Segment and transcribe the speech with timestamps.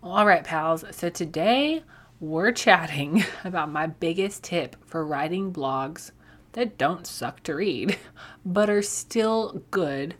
[0.00, 0.84] All right, pals.
[0.92, 1.82] So today
[2.20, 6.12] we're chatting about my biggest tip for writing blogs
[6.52, 7.98] that don't suck to read,
[8.46, 10.14] but are still good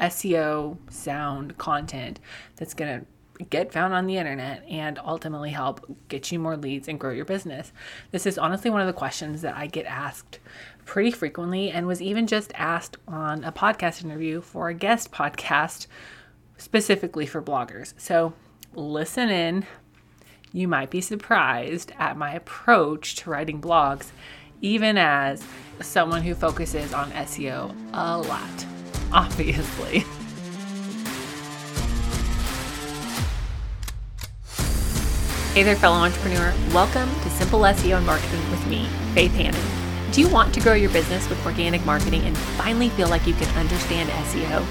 [0.00, 2.18] SEO sound content
[2.56, 3.00] that's going
[3.38, 7.12] to get found on the internet and ultimately help get you more leads and grow
[7.12, 7.72] your business.
[8.10, 10.40] This is honestly one of the questions that I get asked
[10.84, 15.86] pretty frequently and was even just asked on a podcast interview for a guest podcast
[16.58, 17.94] specifically for bloggers.
[17.98, 18.32] So
[18.76, 19.64] listen in.
[20.52, 24.10] You might be surprised at my approach to writing blogs,
[24.60, 25.42] even as
[25.80, 28.66] someone who focuses on SEO a lot,
[29.12, 30.04] obviously.
[35.54, 36.52] Hey there, fellow entrepreneur.
[36.74, 39.58] Welcome to Simple SEO and Marketing with me, Faith Hanan.
[40.12, 43.32] Do you want to grow your business with organic marketing and finally feel like you
[43.34, 44.64] can understand SEO?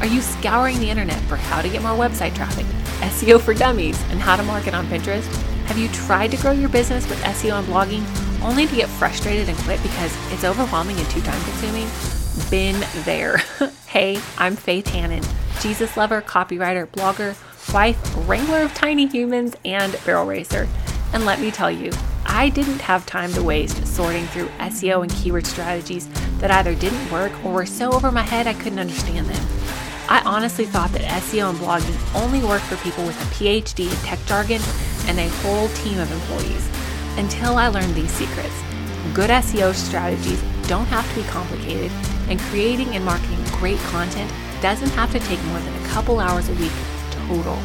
[0.00, 2.66] Are you scouring the internet for how to get more website traffic,
[3.02, 5.26] SEO for dummies, and how to market on Pinterest?
[5.66, 8.04] Have you tried to grow your business with SEO and blogging
[8.42, 11.88] only to get frustrated and quit because it's overwhelming and too time consuming?
[12.50, 13.38] Been there.
[13.86, 15.22] hey, I'm Faith Hanan,
[15.60, 17.36] Jesus lover, copywriter, blogger,
[17.72, 20.68] wife, wrangler of tiny humans, and barrel racer.
[21.12, 21.92] And let me tell you,
[22.24, 27.10] I didn't have time to waste sorting through SEO and keyword strategies that either didn't
[27.10, 29.51] work or were so over my head I couldn't understand them.
[30.08, 33.96] I honestly thought that SEO and blogging only worked for people with a PhD in
[34.04, 34.60] tech jargon
[35.06, 36.68] and a whole team of employees
[37.16, 38.54] until I learned these secrets.
[39.14, 41.90] Good SEO strategies don't have to be complicated,
[42.28, 46.48] and creating and marketing great content doesn't have to take more than a couple hours
[46.48, 46.72] a week
[47.10, 47.58] total.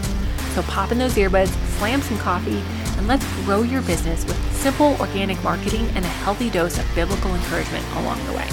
[0.54, 2.62] So pop in those earbuds, slam some coffee,
[2.98, 7.34] and let's grow your business with simple organic marketing and a healthy dose of biblical
[7.34, 8.48] encouragement along the way.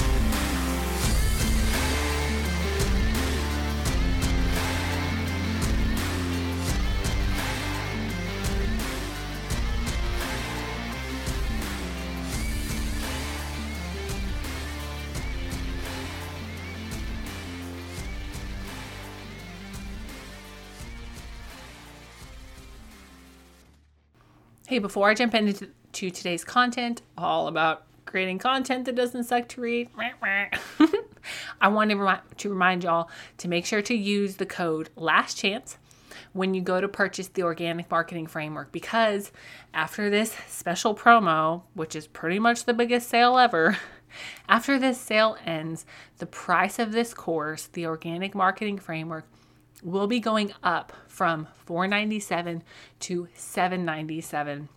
[24.74, 29.61] Hey, before I jump into today's content, all about creating content that doesn't suck to
[29.61, 29.89] read,
[31.61, 33.08] I want to remind, to remind y'all
[33.39, 35.79] to make sure to use the code LAST CHANCE
[36.33, 39.30] when you go to purchase the organic marketing framework because
[39.73, 43.79] after this special promo, which is pretty much the biggest sale ever,
[44.48, 45.86] after this sale ends,
[46.18, 49.24] the price of this course, the organic marketing framework,
[49.83, 52.62] will be going up from 497
[53.01, 54.68] to 797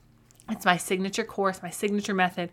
[0.49, 2.49] it's my signature course my signature method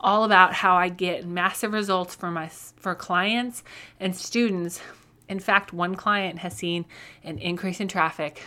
[0.00, 2.48] all about how i get massive results for my
[2.80, 3.62] for clients
[4.00, 4.80] and students.
[5.28, 6.86] In fact one client has seen
[7.22, 8.42] an increase in traffic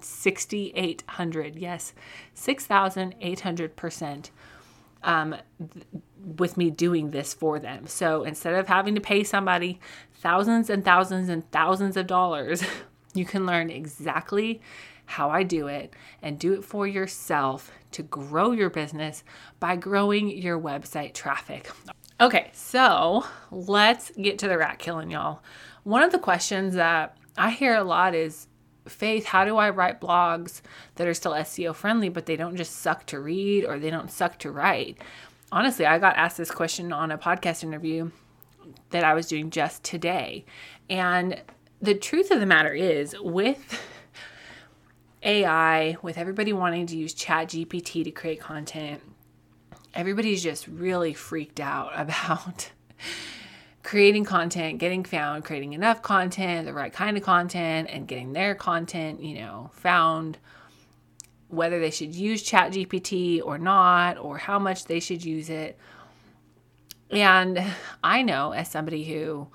[0.00, 1.92] 6800 yes
[2.36, 4.30] 6800%
[5.04, 5.86] um, th-
[6.36, 9.80] with me doing this for them so instead of having to pay somebody
[10.22, 12.62] thousands and thousands and thousands of dollars,
[13.14, 14.62] you can learn exactly
[15.04, 15.92] how I do it
[16.22, 19.24] and do it for yourself to grow your business
[19.58, 21.70] by growing your website traffic.
[22.20, 25.40] Okay, so let's get to the rat killing, y'all.
[25.82, 28.46] One of the questions that I hear a lot is
[28.86, 30.60] Faith, how do I write blogs
[30.96, 34.10] that are still SEO friendly, but they don't just suck to read or they don't
[34.10, 34.98] suck to write?
[35.52, 38.10] Honestly, I got asked this question on a podcast interview
[38.90, 40.44] that I was doing just today.
[40.88, 41.40] And
[41.80, 43.80] the truth of the matter is, with
[45.22, 49.02] AI, with everybody wanting to use Chat GPT to create content,
[49.94, 52.70] everybody's just really freaked out about
[53.92, 58.54] creating content, getting found, creating enough content, the right kind of content, and getting their
[58.54, 60.38] content, you know, found,
[61.48, 65.78] whether they should use Chat GPT or not, or how much they should use it.
[67.10, 67.62] And
[68.02, 69.48] I know as somebody who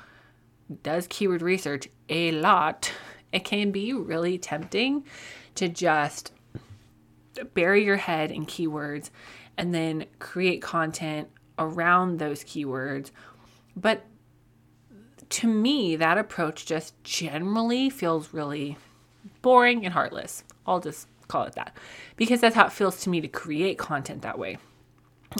[0.83, 2.91] does keyword research a lot,
[3.31, 5.03] it can be really tempting
[5.55, 6.31] to just
[7.55, 9.09] bury your head in keywords
[9.57, 13.09] and then create content around those keywords.
[13.75, 14.05] But
[15.29, 18.77] to me, that approach just generally feels really
[19.41, 20.43] boring and heartless.
[20.65, 21.75] I'll just call it that
[22.15, 24.57] because that's how it feels to me to create content that way.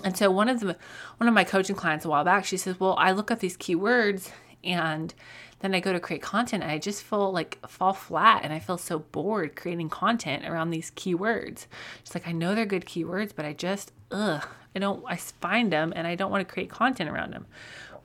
[0.04, 0.76] And so one of the
[1.18, 3.58] one of my coaching clients a while back, she says, "Well, I look up these
[3.58, 4.32] keywords
[4.64, 5.14] and
[5.60, 8.60] then I go to create content and I just feel like fall flat and I
[8.60, 11.66] feel so bored creating content around these keywords.
[12.02, 14.46] It's like I know they're good keywords, but I just ugh,
[14.76, 17.46] I don't I find them and I don't want to create content around them."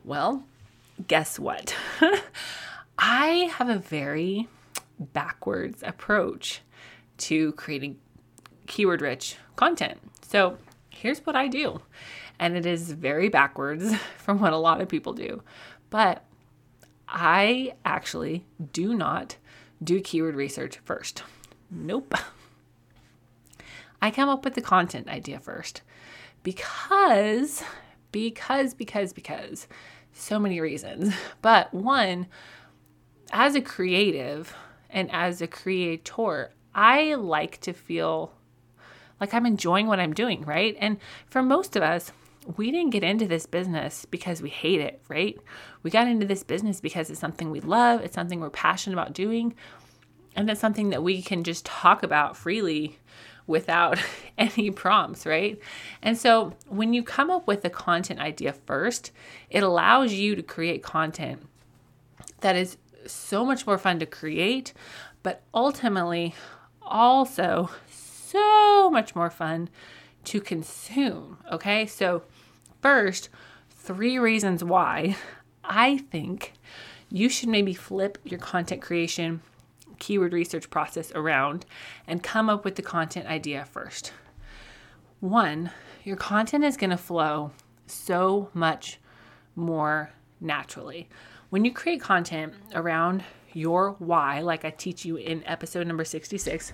[0.04, 0.44] Well,
[1.06, 1.74] guess what?
[2.98, 4.48] I have a very
[4.98, 6.62] backwards approach
[7.18, 7.98] to creating
[8.66, 9.98] keyword rich content.
[10.22, 10.58] So
[10.90, 11.80] here's what I do.
[12.38, 15.42] And it is very backwards from what a lot of people do.
[15.90, 16.24] But
[17.08, 19.36] I actually do not
[19.82, 21.22] do keyword research first.
[21.70, 22.14] Nope.
[24.02, 25.82] I come up with the content idea first
[26.42, 27.62] because,
[28.10, 29.68] because, because, because
[30.12, 31.14] so many reasons.
[31.40, 32.26] But one,
[33.32, 34.54] as a creative
[34.90, 38.32] and as a creator, I like to feel
[39.20, 40.76] like I'm enjoying what I'm doing, right?
[40.80, 42.12] And for most of us,
[42.56, 45.38] we didn't get into this business because we hate it, right?
[45.82, 49.12] We got into this business because it's something we love, it's something we're passionate about
[49.12, 49.54] doing,
[50.34, 52.98] and it's something that we can just talk about freely
[53.46, 53.98] without
[54.38, 55.58] any prompts, right?
[56.02, 59.12] And so when you come up with a content idea first,
[59.50, 61.46] it allows you to create content
[62.40, 64.72] that is so much more fun to create,
[65.22, 66.34] but ultimately
[66.82, 69.68] also so much more fun
[70.24, 71.38] to consume.
[71.50, 72.22] Okay, so
[72.80, 73.28] first,
[73.70, 75.16] three reasons why
[75.64, 76.52] I think
[77.10, 79.42] you should maybe flip your content creation
[80.02, 81.64] keyword research process around
[82.08, 84.12] and come up with the content idea first.
[85.20, 85.70] One,
[86.02, 87.52] your content is going to flow
[87.86, 88.98] so much
[89.54, 90.10] more
[90.40, 91.08] naturally.
[91.50, 93.22] When you create content around
[93.52, 96.72] your why, like I teach you in episode number 66,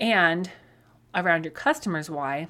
[0.00, 0.50] and
[1.14, 2.48] around your customer's why,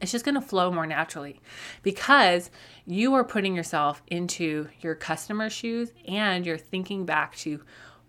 [0.00, 1.42] it's just going to flow more naturally
[1.82, 2.50] because
[2.86, 7.60] you are putting yourself into your customer's shoes and you're thinking back to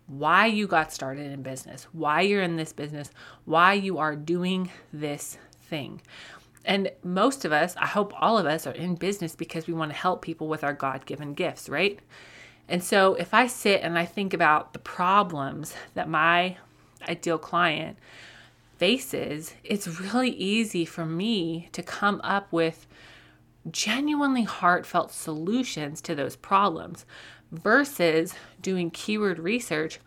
[0.06, 3.10] why you got started in business, why you're in this business,
[3.44, 6.00] why you are doing this thing.
[6.64, 9.92] And most of us, I hope all of us, are in business because we want
[9.92, 12.00] to help people with our God given gifts, right?
[12.68, 16.56] And so if I sit and I think about the problems that my
[17.08, 17.96] ideal client
[18.78, 22.86] faces, it's really easy for me to come up with
[23.70, 27.04] genuinely heartfelt solutions to those problems
[27.52, 30.00] versus doing keyword research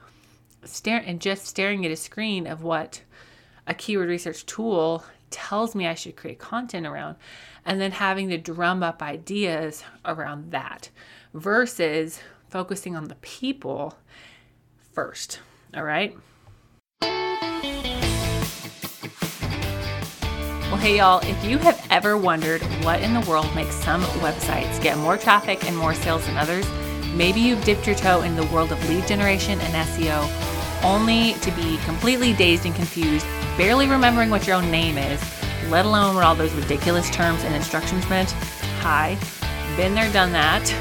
[0.65, 3.01] stare and just staring at a screen of what
[3.68, 7.15] a keyword research tool tells me I should create content around
[7.65, 10.89] and then having to drum up ideas around that
[11.33, 12.19] versus
[12.50, 13.95] focusing on the people
[14.92, 15.39] first.
[15.75, 16.18] All right.
[20.69, 24.81] Well, hey, y'all, if you have ever wondered what in the world makes some websites
[24.81, 26.65] get more traffic and more sales than others,
[27.13, 30.50] Maybe you've dipped your toe in the world of lead generation and SEO
[30.83, 33.25] only to be completely dazed and confused,
[33.57, 35.21] barely remembering what your own name is,
[35.69, 38.31] let alone what all those ridiculous terms and instructions meant.
[38.81, 39.17] Hi,
[39.75, 40.73] been there, done that.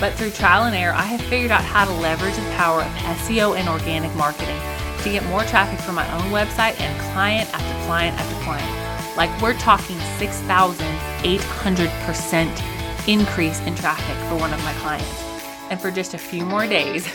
[0.00, 2.92] But through trial and error, I have figured out how to leverage the power of
[3.18, 4.58] SEO and organic marketing
[5.02, 8.72] to get more traffic from my own website and client after client after client.
[9.16, 15.25] Like we're talking 6,800% increase in traffic for one of my clients
[15.70, 17.06] and for just a few more days,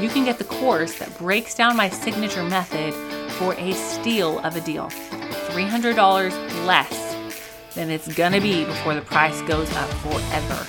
[0.00, 2.94] you can get the course that breaks down my signature method
[3.32, 7.16] for a steal of a deal $300 less
[7.74, 10.66] than it's gonna be before the price goes up forever.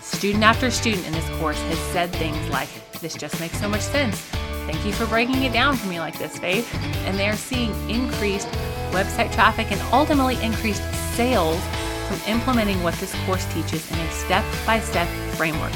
[0.00, 2.68] Student after student in this course has said things like,
[3.00, 4.18] This just makes so much sense.
[4.66, 6.72] Thank you for breaking it down for me like this, Faith.
[7.06, 8.48] And they are seeing increased
[8.92, 10.82] website traffic and ultimately increased
[11.14, 11.60] sales
[12.08, 15.72] from implementing what this course teaches in a step by step framework.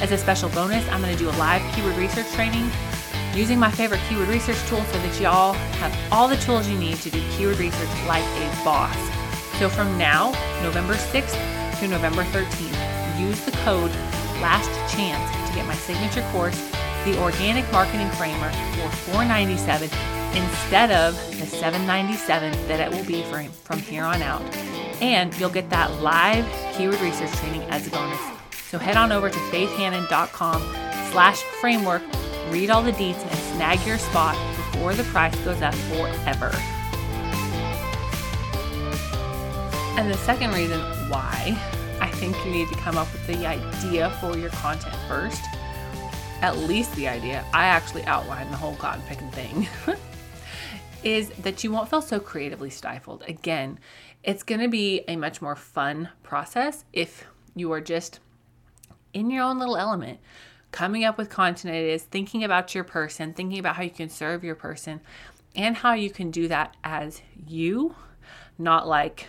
[0.00, 2.70] As a special bonus, I'm going to do a live keyword research training
[3.34, 6.96] using my favorite keyword research tool so that y'all have all the tools you need
[6.96, 8.96] to do keyword research like a boss.
[9.58, 11.36] So from now, November 6th
[11.80, 13.90] to November 13th, use the code
[14.40, 16.58] LAST CHANCE to get my signature course,
[17.04, 19.90] the Organic Marketing Framework, for 497
[20.34, 24.40] instead of the 797 that it will be for, from here on out.
[25.02, 28.39] And you'll get that live keyword research training as a bonus.
[28.70, 30.62] So head on over to faithhanan.com
[31.10, 32.02] slash framework,
[32.50, 36.52] read all the deets, and snag your spot before the price goes up forever.
[39.98, 40.78] And the second reason
[41.10, 41.58] why
[42.00, 45.42] I think you need to come up with the idea for your content first,
[46.40, 49.68] at least the idea, I actually outlined the whole cotton picking thing,
[51.02, 53.24] is that you won't feel so creatively stifled.
[53.26, 53.80] Again,
[54.22, 58.20] it's going to be a much more fun process if you are just
[59.12, 60.20] in your own little element,
[60.72, 64.44] coming up with content ideas, thinking about your person, thinking about how you can serve
[64.44, 65.00] your person,
[65.54, 67.94] and how you can do that as you,
[68.58, 69.26] not like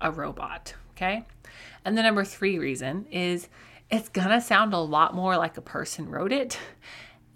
[0.00, 0.74] a robot.
[0.92, 1.24] Okay.
[1.84, 3.48] And the number three reason is
[3.90, 6.58] it's gonna sound a lot more like a person wrote it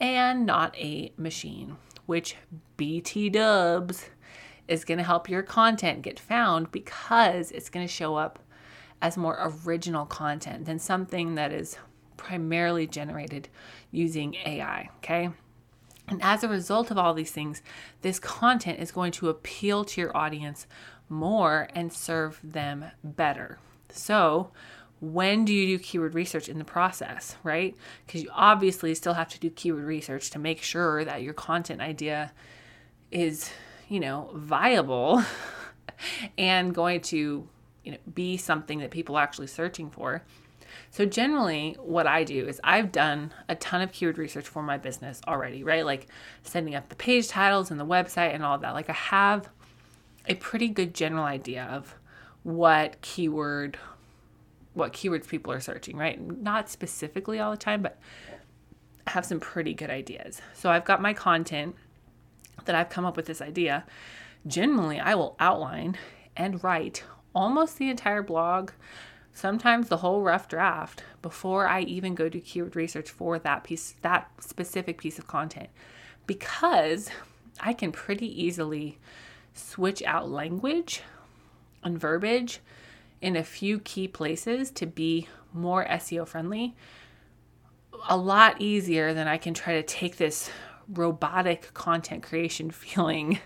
[0.01, 1.77] and not a machine.
[2.07, 2.37] which
[2.77, 4.09] BT dubs
[4.69, 8.39] is going to help your content get found because it's going to show up
[9.03, 11.77] as more original content than something that is
[12.17, 13.49] primarily generated
[13.91, 14.91] using AI.
[14.99, 15.31] Okay.
[16.09, 17.63] And as a result of all these things,
[18.03, 20.67] this content is going to appeal to your audience
[21.09, 23.59] more and serve them better.
[23.91, 24.51] So,
[25.01, 27.77] when do you do keyword research in the process, right?
[28.07, 31.81] Because you obviously still have to do keyword research to make sure that your content
[31.81, 32.33] idea
[33.11, 33.51] is,
[33.89, 35.23] you know, viable
[36.39, 37.47] and going to,
[37.85, 40.23] you know, be something that people are actually searching for.
[40.91, 44.79] So generally what I do is I've done a ton of keyword research for my
[44.79, 45.85] business already, right?
[45.85, 46.09] Like
[46.43, 48.75] setting up the page titles and the website and all that.
[48.75, 49.49] Like I have
[50.27, 51.95] a pretty good general idea of
[52.43, 53.79] what keyword
[54.75, 56.21] what keywords people are searching, right?
[56.21, 57.99] Not specifically all the time, but
[59.07, 60.43] I have some pretty good ideas.
[60.53, 61.75] So I've got my content
[62.67, 63.87] that I've come up with this idea.
[64.47, 65.97] Generally, I will outline
[66.37, 67.05] and write
[67.35, 68.71] almost the entire blog,
[69.37, 73.95] sometimes the whole rough draft before I even go do keyword research for that piece
[74.01, 75.69] that specific piece of content
[76.27, 77.11] because
[77.61, 78.99] I can pretty easily
[79.53, 81.03] switch out language
[81.85, 82.61] and verbiage
[83.21, 86.75] in a few key places to be more SEO friendly
[88.09, 90.51] a lot easier than I can try to take this
[90.89, 93.39] robotic content creation feeling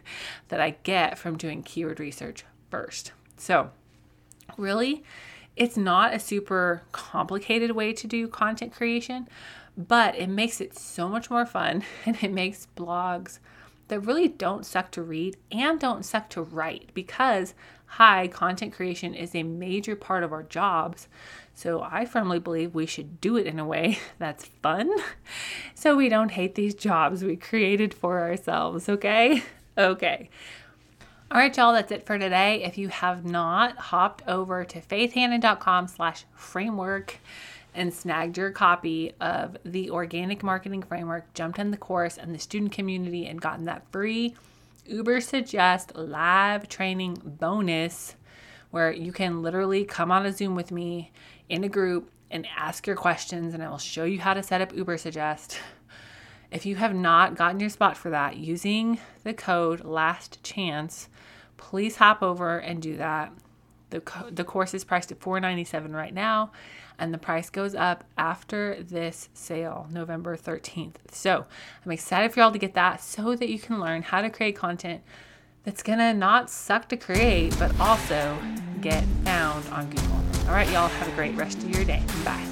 [0.49, 3.11] that I get from doing keyword research first.
[3.37, 3.71] So,
[4.57, 5.03] really,
[5.61, 9.29] it's not a super complicated way to do content creation,
[9.77, 13.39] but it makes it so much more fun and it makes blogs
[13.89, 17.53] that really don't suck to read and don't suck to write because
[17.85, 21.09] hi, content creation is a major part of our jobs.
[21.53, 24.91] So I firmly believe we should do it in a way that's fun
[25.75, 29.43] so we don't hate these jobs we created for ourselves, okay?
[29.77, 30.31] Okay.
[31.33, 32.65] All right, y'all, that's it for today.
[32.65, 37.19] If you have not hopped over to faithhanan.com slash framework
[37.73, 42.39] and snagged your copy of the organic marketing framework, jumped in the course and the
[42.41, 44.35] student community and gotten that free
[44.91, 48.17] Ubersuggest live training bonus
[48.73, 51.13] where you can literally come on a Zoom with me
[51.49, 54.63] in a group and ask your questions, and I will show you how to set
[54.63, 55.59] up Ubersuggest.
[56.51, 61.09] If you have not gotten your spot for that using the code last chance,
[61.57, 63.33] please hop over and do that.
[63.91, 66.53] The, co- the course is priced at 497 right now,
[66.99, 70.95] and the price goes up after this sale, November 13th.
[71.11, 71.47] So
[71.85, 74.57] I'm excited for y'all to get that so that you can learn how to create
[74.57, 75.03] content
[75.65, 78.39] that's gonna not suck to create, but also
[78.81, 80.21] get found on Google.
[80.49, 82.03] All right, y'all, have a great rest of your day.
[82.25, 82.50] Bye.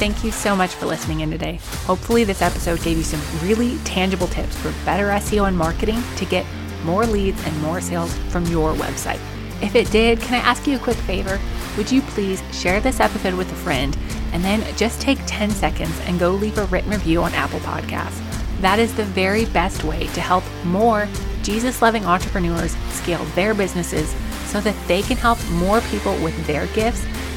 [0.00, 1.60] Thank you so much for listening in today.
[1.84, 6.24] Hopefully, this episode gave you some really tangible tips for better SEO and marketing to
[6.24, 6.46] get
[6.84, 9.20] more leads and more sales from your website.
[9.62, 11.38] If it did, can I ask you a quick favor?
[11.76, 13.94] Would you please share this episode with a friend
[14.32, 18.22] and then just take 10 seconds and go leave a written review on Apple Podcasts?
[18.62, 21.08] That is the very best way to help more
[21.42, 24.16] Jesus loving entrepreneurs scale their businesses
[24.46, 27.04] so that they can help more people with their gifts